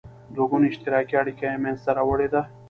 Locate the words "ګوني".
0.51-0.67